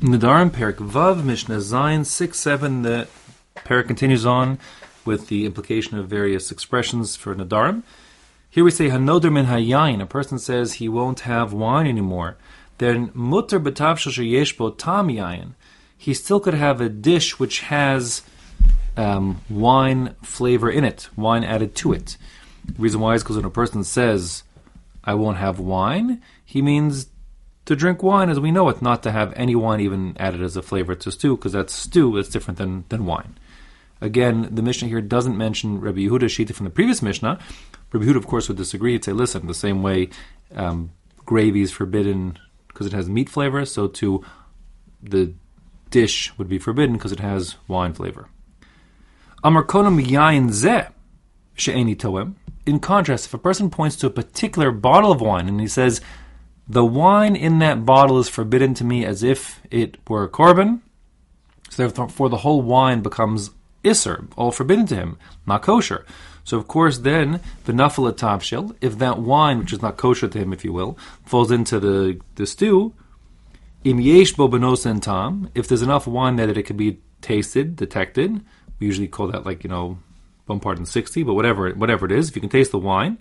[0.00, 2.82] Nedarim Perek Vav Mishnah Zayin six seven.
[2.82, 3.06] The
[3.58, 4.58] Perek continues on
[5.04, 7.84] with the implication of various expressions for Nedarim.
[8.50, 10.02] Here we say Hanoder min hayayin.
[10.02, 12.36] A person says he won't have wine anymore.
[12.78, 15.52] Then mutter b'tavshel sheyeshbo tam yayin.
[15.96, 18.22] He still could have a dish which has
[18.96, 22.16] um, wine flavor in it, wine added to it.
[22.66, 24.42] The reason why is because when a person says,
[25.04, 27.06] "I won't have wine," he means
[27.66, 30.56] to drink wine as we know it, not to have any wine even added as
[30.56, 33.38] a flavor to stew, because that's stew that's different than, than wine.
[34.00, 37.38] Again, the Mishnah here doesn't mention Rabbi Yehuda Shita from the previous Mishnah.
[37.92, 38.92] Rabbi Yehuda, of course, would disagree.
[38.92, 40.10] He'd say, listen, the same way
[40.54, 40.90] um,
[41.24, 44.24] gravy is forbidden because it has meat flavor, so too
[45.02, 45.32] the
[45.90, 48.28] dish would be forbidden because it has wine flavor.
[52.66, 56.00] In contrast, if a person points to a particular bottle of wine and he says,
[56.66, 60.80] the wine in that bottle is forbidden to me as if it were korban.
[61.70, 63.50] So therefore, the whole wine becomes
[63.84, 66.06] iser, all forbidden to him, not kosher.
[66.44, 70.38] So of course, then the nafala tavshil, if that wine, which is not kosher to
[70.38, 72.94] him, if you will, falls into the the stew,
[73.82, 78.44] im yesh bo and tam, if there's enough wine that it can be tasted, detected,
[78.78, 79.98] we usually call that like you know,
[80.46, 83.18] one part in sixty, but whatever whatever it is, if you can taste the wine,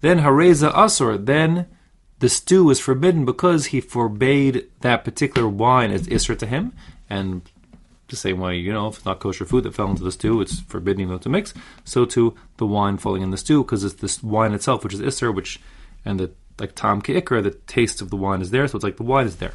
[0.00, 1.66] then hareza asur, then
[2.20, 6.72] the stew is forbidden because he forbade that particular wine as isra to him,
[7.08, 7.42] and
[8.08, 10.40] the same way, you know, if it's not kosher food that fell into the stew,
[10.40, 11.54] it's forbidden know, to mix.
[11.84, 15.00] So too, the wine falling in the stew, because it's this wine itself, which is
[15.00, 15.60] isser, which,
[16.04, 18.96] and the, like tam ke'ikra, the taste of the wine is there, so it's like
[18.96, 19.54] the wine is there.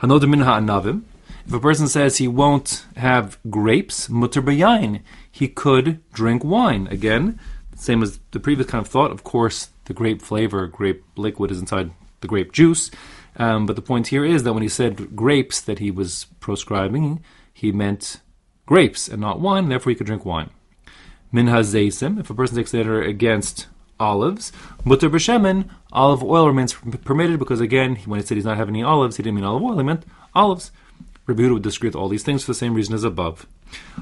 [0.00, 1.02] Hanodah minha anavim.
[1.46, 6.88] If a person says he won't have grapes, mutter bayain, he could drink wine.
[6.90, 7.38] Again,
[7.76, 9.10] same as the previous kind of thought.
[9.10, 12.90] Of course, the grape flavor, grape liquid is inside the grape juice.
[13.36, 17.22] Um, but the point here is that when he said grapes that he was proscribing,
[17.52, 18.20] he meant
[18.64, 20.50] grapes and not wine, therefore he could drink wine.
[21.30, 23.66] Min hazeisim, if a person takes later against
[24.00, 24.52] olives,
[24.84, 26.74] mutter b'shemen, olive oil remains
[27.04, 29.62] permitted because again, when he said he's not having any olives, he didn't mean olive
[29.62, 30.70] oil, he meant olives.
[31.26, 33.46] Rabbi would disagree with all these things for the same reason as above.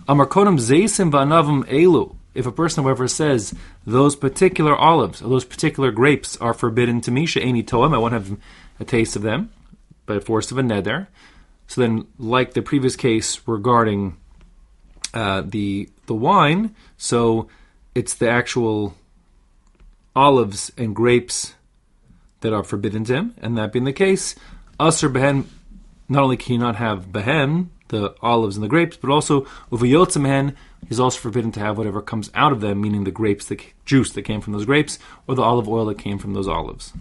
[0.07, 2.15] Amar konam zeisim v'anavim elu.
[2.35, 3.55] If a person, however, says
[3.87, 8.13] those particular olives or those particular grapes are forbidden to me, she'eni toem, I won't
[8.13, 8.37] have
[8.81, 9.51] a taste of them
[10.05, 11.07] by force of a neder.
[11.67, 14.17] So then, like the previous case regarding
[15.15, 17.49] uh, the the wine, so
[17.95, 18.95] it's the actual
[20.15, 21.55] olives and grapes
[22.41, 24.35] that are forbidden to him, and that being the case,
[24.79, 25.45] usher behen.
[26.07, 30.55] Not only can not have behen, the olives and the grapes, but also uvayotzamen
[30.89, 34.13] He's also forbidden to have whatever comes out of them, meaning the grapes, the juice
[34.13, 36.93] that came from those grapes, or the olive oil that came from those olives.